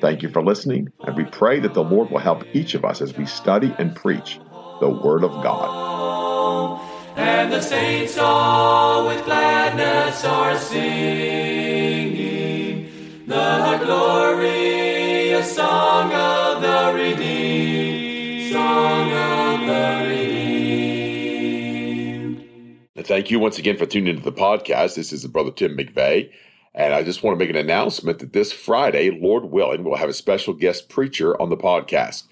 [0.00, 3.00] Thank you for listening, and we pray that the Lord will help each of us
[3.02, 4.38] as we study and preach
[4.80, 6.80] the Word of God.
[7.16, 12.18] And the saints all with gladness are singing
[13.26, 20.78] the glorious song of the redeemed, song of the redeemed.
[22.94, 24.94] And thank you once again for tuning into the podcast.
[24.94, 26.30] This is Brother Tim McVeigh.
[26.78, 30.08] And I just want to make an announcement that this Friday, Lord willing, we'll have
[30.08, 32.22] a special guest preacher on the podcast.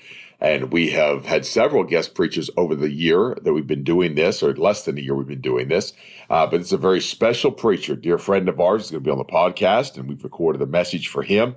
[0.40, 4.44] And we have had several guest preachers over the year that we've been doing this,
[4.44, 5.94] or less than a year we've been doing this.
[6.30, 9.10] Uh, but it's a very special preacher, dear friend of ours, is going to be
[9.10, 11.56] on the podcast, and we've recorded a message for him.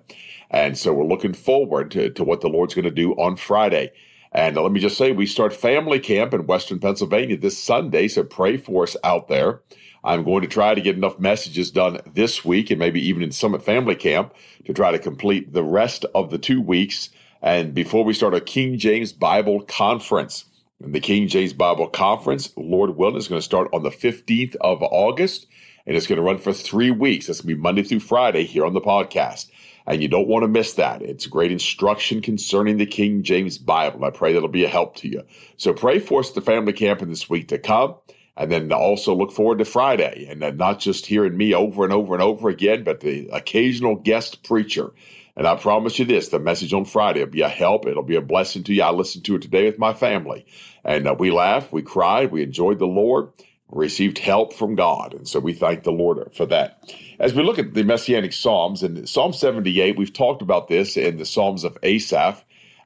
[0.50, 3.92] And so we're looking forward to, to what the Lord's going to do on Friday.
[4.32, 8.24] And let me just say, we start family camp in Western Pennsylvania this Sunday, so
[8.24, 9.62] pray for us out there.
[10.04, 13.32] I'm going to try to get enough messages done this week and maybe even in
[13.32, 14.34] Summit Family Camp
[14.66, 17.10] to try to complete the rest of the two weeks.
[17.42, 20.46] And before we start a King James Bible Conference,
[20.82, 24.56] and the King James Bible Conference, Lord willing, is going to start on the 15th
[24.62, 25.48] of August
[25.86, 27.28] and it's going to run for three weeks.
[27.28, 29.49] That's going to be Monday through Friday here on the podcast.
[29.90, 31.02] And you don't want to miss that.
[31.02, 34.06] It's great instruction concerning the King James Bible.
[34.06, 35.24] I pray that'll be a help to you.
[35.58, 37.96] So pray for us the family camp in this week to come.
[38.38, 42.14] And then also look forward to Friday and not just hearing me over and over
[42.14, 44.94] and over again, but the occasional guest preacher.
[45.36, 47.88] And I promise you this the message on Friday will be a help.
[47.88, 48.84] It'll be a blessing to you.
[48.84, 50.46] I listened to it today with my family.
[50.86, 53.32] And uh, we laughed, we cried, we enjoyed the Lord,
[53.72, 55.14] received help from God.
[55.14, 56.94] And so we thank the Lord for that.
[57.20, 61.18] As we look at the Messianic Psalms, and Psalm 78, we've talked about this in
[61.18, 62.44] the Psalms of Asaph.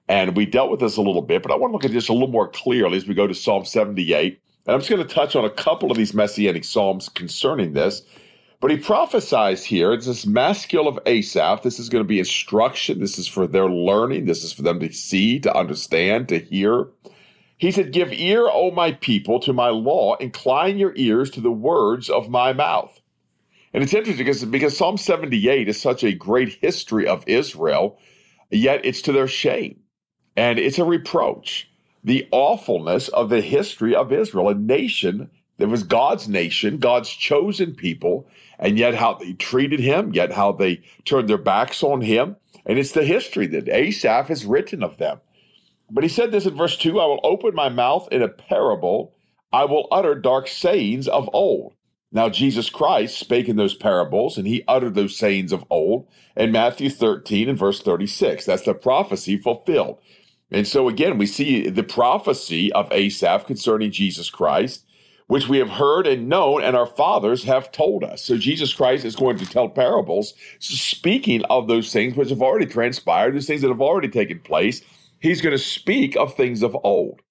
[0.09, 2.09] And we dealt with this a little bit, but I want to look at this
[2.09, 4.39] a little more clearly as we go to Psalm 78.
[4.65, 8.01] And I'm just going to touch on a couple of these messianic psalms concerning this.
[8.59, 11.63] But he prophesies here, it's this maskil of Asaph.
[11.63, 12.99] This is going to be instruction.
[12.99, 14.25] This is for their learning.
[14.25, 16.87] This is for them to see, to understand, to hear.
[17.63, 20.17] He said, Give ear, O my people, to my law.
[20.17, 22.99] Incline your ears to the words of my mouth.
[23.73, 27.97] And it's interesting because, because Psalm 78 is such a great history of Israel,
[28.51, 29.79] yet it's to their shame.
[30.35, 31.71] And it's a reproach
[32.03, 37.75] the awfulness of the history of Israel, a nation that was God's nation, God's chosen
[37.75, 38.27] people,
[38.59, 42.35] and yet how they treated him, yet how they turned their backs on him.
[42.65, 45.21] And it's the history that Asaph has written of them.
[45.93, 49.13] But he said this in verse 2 I will open my mouth in a parable,
[49.53, 51.73] I will utter dark sayings of old.
[52.11, 56.51] Now, Jesus Christ spake in those parables, and he uttered those sayings of old in
[56.51, 58.45] Matthew 13 and verse 36.
[58.45, 59.99] That's the prophecy fulfilled.
[60.51, 64.85] And so again, we see the prophecy of Asaph concerning Jesus Christ,
[65.27, 68.23] which we have heard and known, and our fathers have told us.
[68.23, 72.67] So Jesus Christ is going to tell parables, speaking of those things which have already
[72.67, 74.81] transpired, those things that have already taken place.
[75.23, 77.21] He's going to speak of things of old.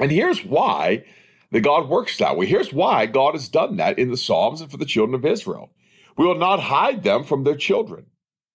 [0.00, 1.04] And here's why
[1.52, 2.46] the God works that way.
[2.46, 5.70] Here's why God has done that in the Psalms and for the children of Israel.
[6.18, 8.06] We will not hide them from their children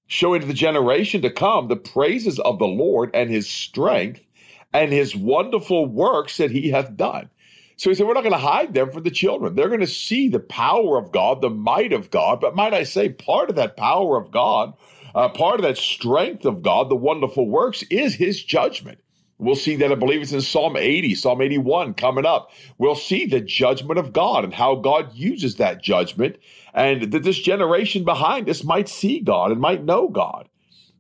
[0.08, 4.28] showing to the generation to come the praises of the Lord and his strength
[4.74, 7.30] and his wonderful works that he hath done.
[7.78, 9.56] So he said, We're not going to hide them from the children.
[9.56, 12.42] They're going to see the power of God, the might of God.
[12.42, 14.74] But might I say, part of that power of God,
[15.16, 19.00] uh, part of that strength of God, the wonderful works, is his judgment.
[19.38, 22.52] We'll see that, I believe it's in Psalm 80, Psalm 81 coming up.
[22.78, 26.38] We'll see the judgment of God and how God uses that judgment,
[26.74, 30.50] and that this generation behind us might see God and might know God.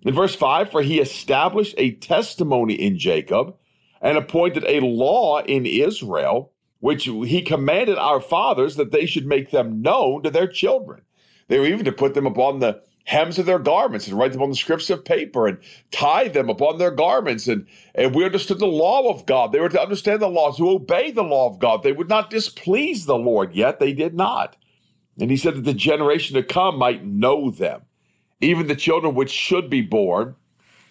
[0.01, 3.55] In verse 5, for he established a testimony in Jacob
[4.01, 9.51] and appointed a law in Israel, which he commanded our fathers that they should make
[9.51, 11.01] them known to their children.
[11.47, 14.41] They were even to put them upon the hems of their garments and write them
[14.41, 15.59] on the scripts of paper and
[15.91, 17.47] tie them upon their garments.
[17.47, 19.51] And, and we understood the law of God.
[19.51, 21.83] They were to understand the law, to obey the law of God.
[21.83, 24.57] They would not displease the Lord, yet they did not.
[25.19, 27.83] And he said that the generation to come might know them,
[28.41, 30.35] even the children which should be born,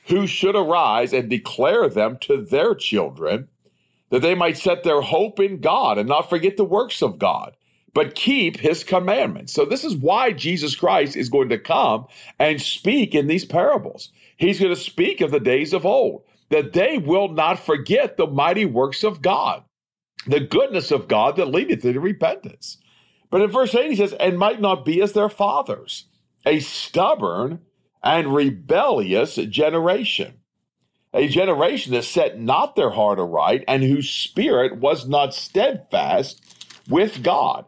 [0.06, 3.48] who should arise and declare them to their children,
[4.10, 7.56] that they might set their hope in God and not forget the works of God
[7.94, 9.52] but keep his commandments.
[9.52, 12.06] So this is why Jesus Christ is going to come
[12.38, 14.10] and speak in these parables.
[14.36, 18.26] He's going to speak of the days of old, that they will not forget the
[18.26, 19.62] mighty works of God,
[20.26, 22.78] the goodness of God that leadeth to repentance.
[23.30, 26.06] But in verse 8, he says, and might not be as their fathers,
[26.44, 27.60] a stubborn
[28.02, 30.40] and rebellious generation,
[31.12, 36.42] a generation that set not their heart aright, and whose spirit was not steadfast
[36.88, 37.66] with God.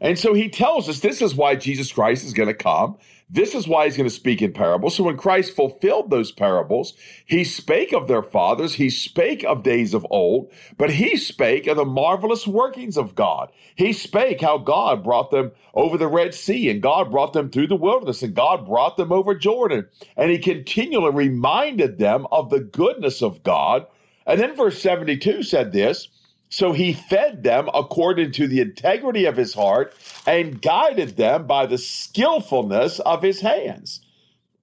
[0.00, 2.98] And so he tells us this is why Jesus Christ is going to come
[3.30, 4.94] this is why he's going to speak in parables.
[4.94, 6.94] So when Christ fulfilled those parables,
[7.26, 11.76] he spake of their fathers, he spake of days of old, but he spake of
[11.76, 13.50] the marvelous workings of God.
[13.74, 17.66] He spake how God brought them over the Red Sea, and God brought them through
[17.66, 19.86] the wilderness, and God brought them over Jordan.
[20.16, 23.86] And he continually reminded them of the goodness of God.
[24.26, 26.08] And then verse 72 said this
[26.48, 29.94] so he fed them according to the integrity of his heart
[30.26, 34.00] and guided them by the skillfulness of his hands.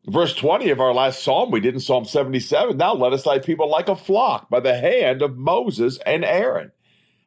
[0.08, 2.78] Verse 20 of our last psalm, we did in Psalm 77.
[2.78, 6.72] Now let us lead people like a flock by the hand of Moses and Aaron.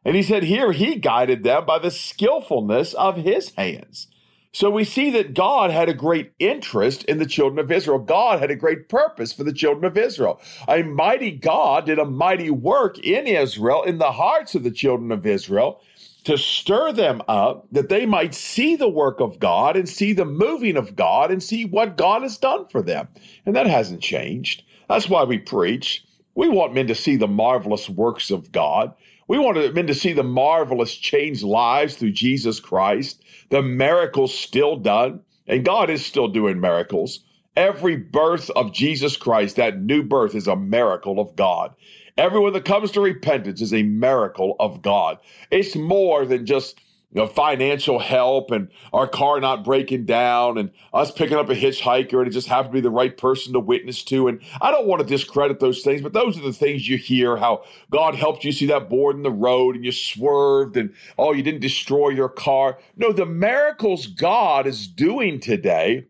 [0.05, 4.07] And he said, Here he guided them by the skillfulness of his hands.
[4.53, 7.99] So we see that God had a great interest in the children of Israel.
[7.99, 10.41] God had a great purpose for the children of Israel.
[10.69, 15.13] A mighty God did a mighty work in Israel, in the hearts of the children
[15.13, 15.83] of Israel,
[16.25, 20.25] to stir them up that they might see the work of God and see the
[20.25, 23.09] moving of God and see what God has done for them.
[23.45, 24.63] And that hasn't changed.
[24.89, 26.05] That's why we preach.
[26.35, 28.95] We want men to see the marvelous works of God.
[29.29, 34.77] We want men to see the marvelous changed lives through Jesus Christ, the miracles still
[34.77, 37.21] done, and God is still doing miracles.
[37.55, 41.75] Every birth of Jesus Christ, that new birth, is a miracle of God.
[42.17, 45.19] Everyone that comes to repentance is a miracle of God.
[45.51, 46.81] It's more than just
[47.11, 51.55] you know, financial help and our car not breaking down and us picking up a
[51.55, 54.29] hitchhiker and it just happened to be the right person to witness to.
[54.29, 57.39] And I don't want to discredit those things, but those are the things you hear
[57.39, 61.33] how God helped you see that board in the road and you swerved and oh,
[61.33, 62.79] you didn't destroy your car.
[62.95, 66.09] No, the miracles God is doing today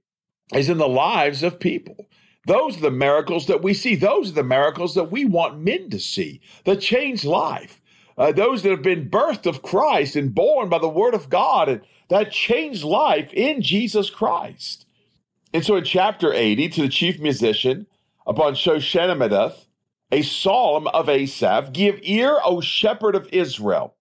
[0.52, 2.08] is in the lives of people.
[2.46, 3.94] Those are the miracles that we see.
[3.94, 7.80] Those are the miracles that we want men to see that change life
[8.18, 11.68] uh, those that have been birthed of Christ and born by the Word of God,
[11.68, 11.80] and
[12.10, 14.86] that changed life in Jesus Christ.
[15.54, 17.86] And so in chapter 80, to the chief musician,
[18.26, 19.66] upon Shoshannimeduth,
[20.10, 23.94] a psalm of Asaph, give ear, O shepherd of Israel,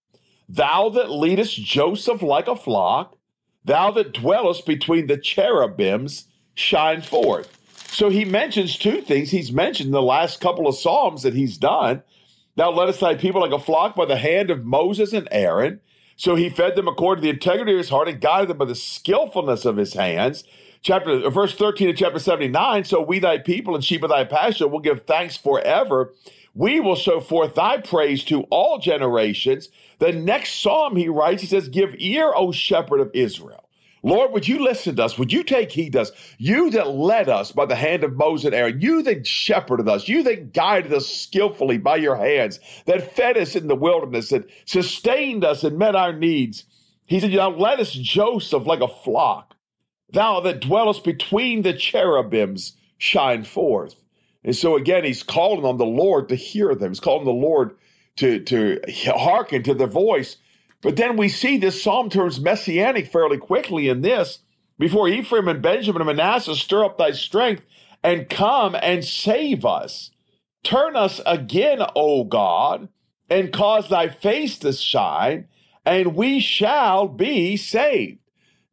[0.48, 3.16] thou that leadest Joseph like a flock,
[3.64, 7.54] thou that dwellest between the cherubims, shine forth.
[7.92, 9.30] So he mentions two things.
[9.30, 12.02] He's mentioned the last couple of psalms that he's done
[12.58, 15.78] Thou leddest thy people like a flock by the hand of Moses and Aaron.
[16.16, 18.64] So he fed them according to the integrity of his heart and guided them by
[18.64, 20.42] the skillfulness of his hands.
[20.82, 22.82] Chapter uh, verse 13 of chapter 79.
[22.82, 26.12] So we thy people and sheep of thy pasture will give thanks forever.
[26.52, 29.68] We will show forth thy praise to all generations.
[30.00, 33.67] The next psalm he writes, he says, Give ear, O shepherd of Israel.
[34.02, 35.18] Lord, would you listen to us?
[35.18, 36.12] Would you take heed to us?
[36.38, 40.08] You that led us by the hand of Moses and Aaron, you that shepherded us,
[40.08, 44.48] you that guided us skillfully by your hands, that fed us in the wilderness, that
[44.66, 46.64] sustained us and met our needs.
[47.06, 49.54] He said, Thou led us Joseph like a flock.
[50.12, 53.94] Thou that dwellest between the cherubims, shine forth.
[54.44, 56.90] And so again, he's calling on the Lord to hear them.
[56.90, 57.76] He's calling the Lord
[58.16, 58.80] to, to
[59.14, 60.36] hearken to their voice
[60.82, 64.40] but then we see this psalm turns messianic fairly quickly in this.
[64.78, 67.62] Before Ephraim and Benjamin and Manasseh stir up thy strength
[68.02, 70.12] and come and save us.
[70.62, 72.88] Turn us again, O God,
[73.28, 75.48] and cause thy face to shine,
[75.84, 78.18] and we shall be saved.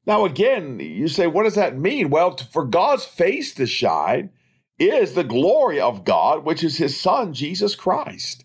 [0.06, 2.12] Now, again, you say, what does that mean?
[2.12, 4.30] Well, for God's face to shine
[4.78, 8.44] is the glory of God, which is his son, Jesus Christ.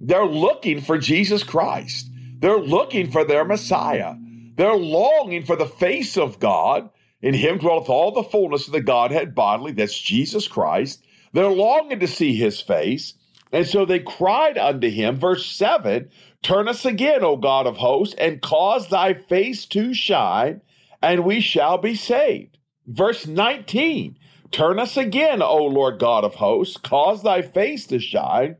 [0.00, 2.08] They're looking for Jesus Christ.
[2.44, 4.16] They're looking for their Messiah.
[4.56, 6.90] They're longing for the face of God.
[7.22, 9.72] In him dwelleth all the fullness of the Godhead bodily.
[9.72, 11.02] That's Jesus Christ.
[11.32, 13.14] They're longing to see his face.
[13.50, 16.10] And so they cried unto him, verse 7
[16.42, 20.60] Turn us again, O God of hosts, and cause thy face to shine,
[21.00, 22.58] and we shall be saved.
[22.86, 24.18] Verse 19
[24.50, 28.56] Turn us again, O Lord God of hosts, cause thy face to shine,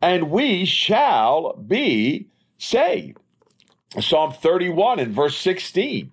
[0.00, 2.31] and we shall be
[2.62, 3.18] saved.
[4.00, 6.10] Psalm 31 and verse 16.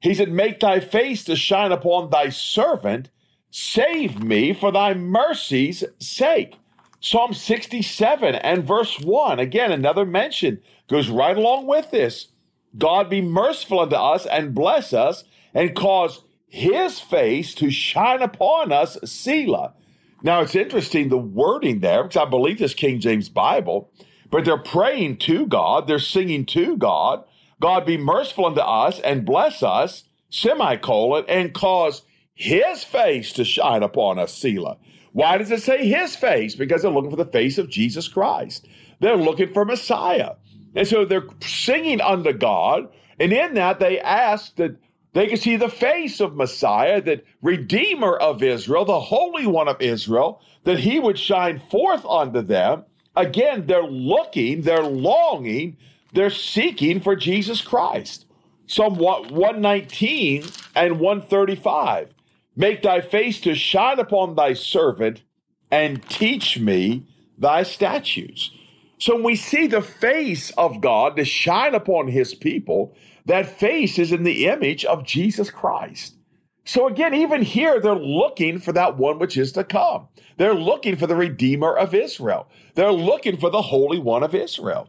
[0.00, 3.10] He said, Make thy face to shine upon thy servant,
[3.50, 6.56] save me for thy mercy's sake.
[7.00, 9.38] Psalm 67 and verse 1.
[9.38, 12.28] Again, another mention goes right along with this.
[12.76, 18.72] God be merciful unto us and bless us and cause his face to shine upon
[18.72, 19.74] us, Selah.
[20.22, 23.90] Now it's interesting the wording there because I believe this King James Bible,
[24.30, 27.24] but they're praying to God, they're singing to God.
[27.60, 32.02] God be merciful unto us and bless us, semicolon, and cause
[32.34, 34.78] his face to shine upon us, Selah.
[35.12, 36.54] Why does it say his face?
[36.54, 38.66] Because they're looking for the face of Jesus Christ.
[39.00, 40.34] They're looking for Messiah.
[40.74, 42.88] And so they're singing unto God.
[43.18, 44.76] And in that, they ask that
[45.12, 49.80] they can see the face of Messiah, that Redeemer of Israel, the Holy One of
[49.80, 52.84] Israel, that he would shine forth unto them.
[53.20, 55.76] Again, they're looking, they're longing,
[56.14, 58.24] they're seeking for Jesus Christ.
[58.66, 62.14] Psalm 119 and 135.
[62.56, 65.22] Make thy face to shine upon thy servant
[65.70, 67.04] and teach me
[67.36, 68.52] thy statutes.
[68.96, 72.96] So when we see the face of God to shine upon his people,
[73.26, 76.14] that face is in the image of Jesus Christ.
[76.64, 80.08] So again, even here, they're looking for that one which is to come.
[80.36, 82.48] They're looking for the Redeemer of Israel.
[82.74, 84.88] They're looking for the Holy One of Israel.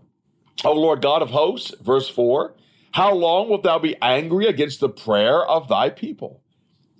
[0.64, 2.54] O Lord God of hosts, verse 4
[2.92, 6.42] How long wilt thou be angry against the prayer of thy people?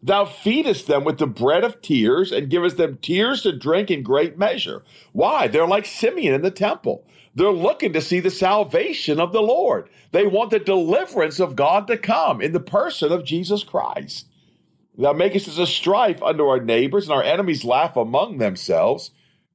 [0.04, 4.02] Thou feedest them with the bread of tears and givest them tears to drink in
[4.02, 4.84] great measure.
[5.12, 5.48] Why?
[5.48, 7.06] They're like Simeon in the temple.
[7.36, 9.90] They're looking to see the salvation of the Lord.
[10.12, 14.28] They want the deliverance of God to come in the person of Jesus Christ.
[14.98, 19.12] Thou makest us a strife unto our neighbors, and our enemies laugh among themselves.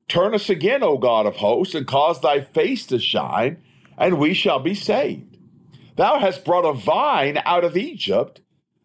[0.09, 3.63] Turn us again, O God of hosts, and cause thy face to shine,
[3.99, 5.37] and we shall be saved.
[5.97, 8.41] Thou hast brought a vine out of Egypt.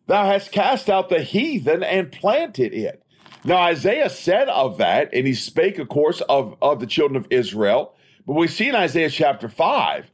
[0.07, 3.03] Thou hast cast out the heathen and planted it.
[3.43, 7.27] Now, Isaiah said of that, and he spake, of course, of, of the children of
[7.29, 10.09] Israel but we see in Isaiah chapter 5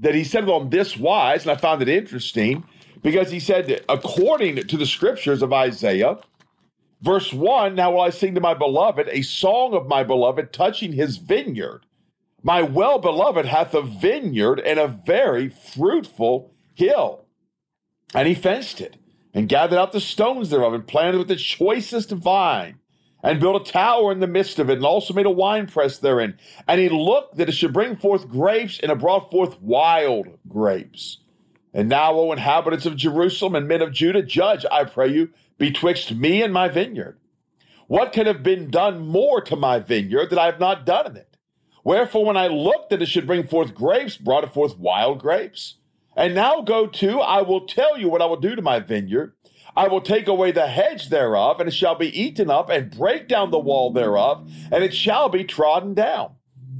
[0.00, 2.64] that he said it on this wise, and I found it interesting
[3.04, 6.18] because he said according to the scriptures of Isaiah,
[7.02, 10.94] verse 1 Now will I sing to my beloved a song of my beloved touching
[10.94, 11.86] his vineyard.
[12.42, 17.26] My well beloved hath a vineyard and a very fruitful hill.
[18.14, 18.96] And he fenced it
[19.34, 22.78] and gathered out the stones thereof and planted with the choicest vine
[23.22, 26.38] and built a tower in the midst of it, and also made a winepress therein.
[26.68, 31.23] And he looked that it should bring forth grapes, and it brought forth wild grapes.
[31.74, 36.14] And now, O inhabitants of Jerusalem and men of Judah, judge, I pray you, betwixt
[36.14, 37.18] me and my vineyard.
[37.88, 41.16] What could have been done more to my vineyard that I have not done in
[41.16, 41.36] it?
[41.82, 45.76] Wherefore, when I looked that it should bring forth grapes, brought it forth wild grapes.
[46.16, 49.34] And now go to, I will tell you what I will do to my vineyard.
[49.76, 53.26] I will take away the hedge thereof, and it shall be eaten up, and break
[53.26, 56.36] down the wall thereof, and it shall be trodden down.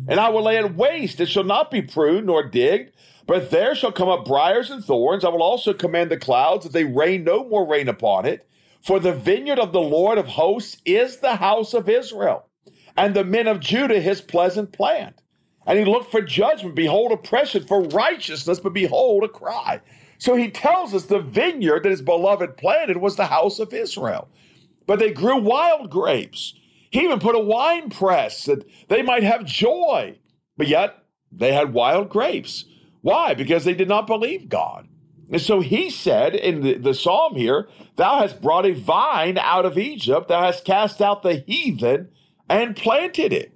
[0.06, 2.92] And I will lay it waste, it shall not be pruned nor digged,
[3.26, 5.24] but there shall come up briars and thorns.
[5.24, 8.46] I will also command the clouds that they rain no more rain upon it.
[8.82, 12.46] For the vineyard of the Lord of hosts is the house of Israel,
[12.96, 15.22] and the men of Judah his pleasant plant.
[15.66, 19.80] And he looked for judgment, behold, oppression, for righteousness, but behold, a cry.
[20.18, 24.28] So he tells us the vineyard that his beloved planted was the house of Israel.
[24.86, 26.54] But they grew wild grapes.
[26.90, 30.18] He even put a wine press that they might have joy.
[30.56, 32.66] But yet they had wild grapes.
[33.04, 33.34] Why?
[33.34, 34.88] Because they did not believe God.
[35.30, 39.66] And so he said in the, the psalm here, Thou hast brought a vine out
[39.66, 42.08] of Egypt, thou hast cast out the heathen
[42.48, 43.52] and planted it.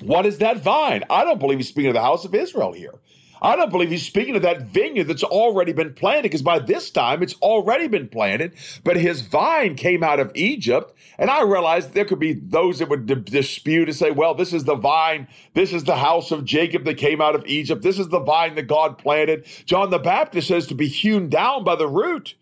[0.00, 1.04] What is that vine?
[1.10, 2.94] I don't believe he's speaking of the house of Israel here.
[3.40, 6.90] I don't believe he's speaking of that vineyard that's already been planted because by this
[6.90, 8.54] time it's already been planted.
[8.84, 10.94] But his vine came out of Egypt.
[11.18, 14.52] And I realized there could be those that would d- dispute and say, well, this
[14.52, 15.26] is the vine.
[15.54, 17.82] This is the house of Jacob that came out of Egypt.
[17.82, 19.46] This is the vine that God planted.
[19.66, 22.34] John the Baptist says to be hewn down by the root.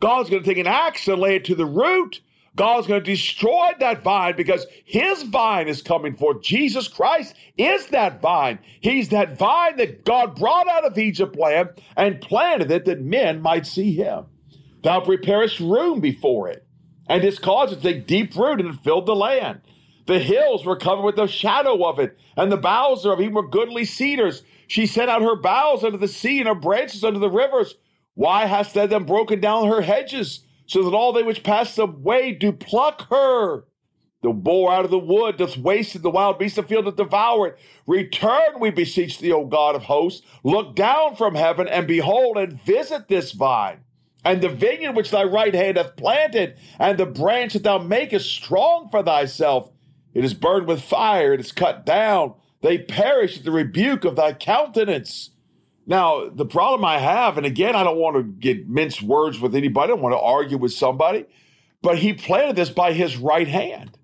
[0.00, 2.20] God's going to take an axe and lay it to the root.
[2.56, 6.42] God's going to destroy that vine because his vine is coming forth.
[6.42, 8.60] Jesus Christ is that vine.
[8.80, 13.42] He's that vine that God brought out of Egypt land and planted it that men
[13.42, 14.26] might see him.
[14.82, 16.66] Thou preparest room before it,
[17.08, 19.62] and his cause it to take deep root and it filled the land.
[20.06, 23.48] The hills were covered with the shadow of it, and the boughs thereof even were
[23.48, 24.42] goodly cedars.
[24.66, 27.74] She sent out her boughs unto the sea and her branches unto the rivers.
[28.14, 30.43] Why hast thou then broken down her hedges?
[30.66, 33.64] So that all they which pass the way do pluck her.
[34.22, 36.96] The boar out of the wood doth waste the wild beast of the field doth
[36.96, 37.58] devour it.
[37.86, 40.26] Return, we beseech thee, O God of hosts.
[40.42, 43.80] Look down from heaven, and behold, and visit this vine,
[44.24, 48.30] and the vineyard which thy right hand hath planted, and the branch that thou makest
[48.30, 49.70] strong for thyself.
[50.14, 52.32] It is burned with fire, it is cut down.
[52.62, 55.32] They perish at the rebuke of thy countenance.
[55.86, 59.54] Now, the problem I have, and again, I don't want to get mince words with
[59.54, 61.26] anybody, I don't want to argue with somebody,
[61.82, 63.98] but he planted this by his right hand.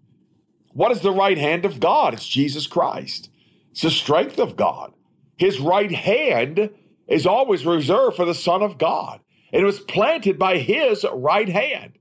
[0.72, 2.14] What is the right hand of God?
[2.14, 3.30] It's Jesus Christ.
[3.72, 4.92] It's the strength of God.
[5.36, 6.70] His right hand
[7.08, 9.20] is always reserved for the Son of God.
[9.52, 11.92] And it was planted by his right hand.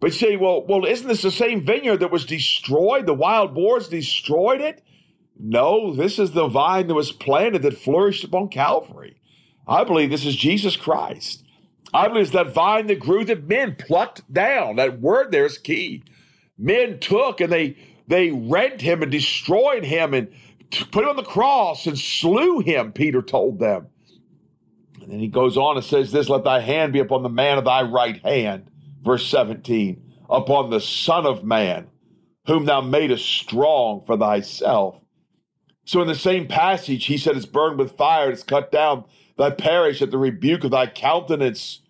[0.00, 3.06] But you say, well, well, isn't this the same vineyard that was destroyed?
[3.06, 4.82] The wild boars destroyed it?
[5.38, 9.17] No, this is the vine that was planted that flourished upon Calvary.
[9.68, 11.44] I believe this is Jesus Christ.
[11.92, 14.76] I believe it's that vine that grew that men plucked down.
[14.76, 16.02] That word there is key.
[16.56, 20.28] Men took and they they rent him and destroyed him and
[20.70, 23.88] put him on the cross and slew him, Peter told them.
[25.02, 27.58] And then he goes on and says this, let thy hand be upon the man
[27.58, 28.70] of thy right hand.
[29.02, 31.88] Verse 17, upon the son of man,
[32.46, 34.96] whom thou madest strong for thyself.
[35.84, 39.04] So in the same passage, he said, it's burned with fire, it's cut down
[39.38, 41.80] thy perish at the rebuke of thy countenance.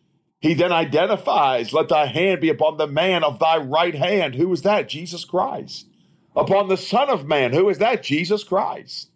[0.41, 4.37] He then identifies, Let thy hand be upon the man of thy right hand.
[4.37, 4.89] Who is that?
[4.89, 5.89] Jesus Christ.
[6.37, 7.53] Upon the Son of Man.
[7.53, 8.05] Who is that?
[8.05, 9.11] Jesus Christ.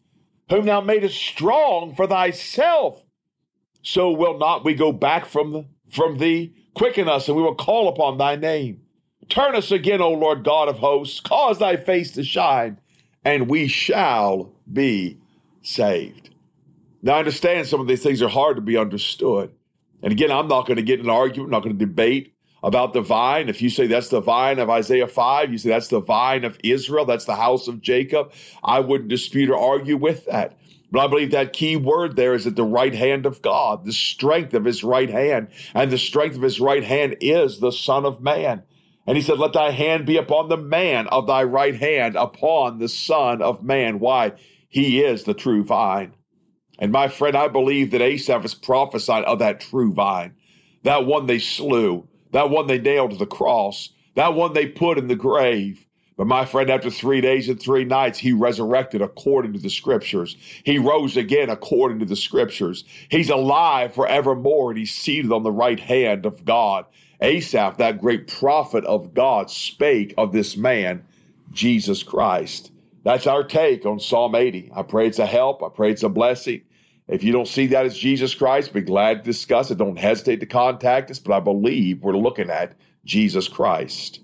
[0.51, 3.01] Whom thou madest strong for thyself.
[3.83, 6.55] So will not we go back from, from thee?
[6.75, 8.81] Quicken us, and we will call upon thy name.
[9.29, 11.21] Turn us again, O Lord God of hosts.
[11.21, 12.79] Cause thy face to shine,
[13.25, 15.19] and we shall be
[15.63, 16.32] saved.
[17.03, 19.53] Now, I understand some of these things are hard to be understood.
[20.03, 22.35] And again, I'm not going to get in an argument, I'm not going to debate
[22.63, 23.49] about the vine.
[23.49, 26.59] If you say that's the vine of Isaiah 5, you say that's the vine of
[26.63, 28.33] Israel, that's the house of Jacob,
[28.63, 30.57] I wouldn't dispute or argue with that.
[30.93, 33.93] But I believe that key word there is at the right hand of God, the
[33.93, 35.49] strength of his right hand.
[35.75, 38.63] And the strength of his right hand is the Son of Man.
[39.07, 42.79] And he said, Let thy hand be upon the man of thy right hand, upon
[42.79, 44.01] the Son of Man.
[44.01, 44.33] Why?
[44.69, 46.13] He is the true vine.
[46.83, 50.35] And my friend, I believe that Asaph is prophesied of that true vine,
[50.83, 54.99] that one they slew, that one they nailed to the cross, that one they put
[54.99, 55.87] in the grave.
[56.17, 60.37] But my friend, after three days and three nights, he resurrected according to the scriptures.
[60.65, 62.83] He rose again according to the scriptures.
[63.09, 66.87] He's alive forevermore and he's seated on the right hand of God.
[67.21, 71.05] Asaph, that great prophet of God, spake of this man,
[71.53, 72.73] Jesus Christ.
[73.05, 74.73] That's our take on Psalm 80.
[74.75, 75.63] I pray it's a help.
[75.63, 76.63] I pray it's a blessing.
[77.13, 79.77] If you don't see that as Jesus Christ, be glad to discuss it.
[79.77, 82.73] Don't hesitate to contact us, but I believe we're looking at
[83.05, 84.21] Jesus Christ.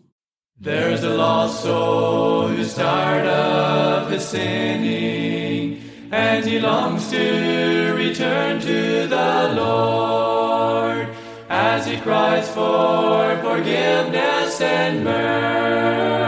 [0.59, 9.07] There's a lost soul who's tired of his sinning, and he longs to return to
[9.07, 11.11] the Lord
[11.51, 16.27] as he cries for forgiveness and mercy.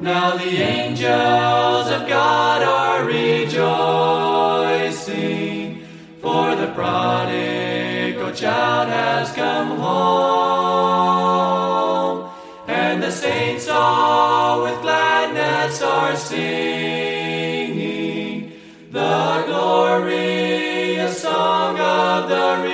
[0.00, 3.54] Now the angels of God are rejoicing,
[6.20, 11.08] for the prodigal child has come home,
[12.66, 16.42] and the saints all with gladness are singing
[18.90, 22.73] the glorious song of the.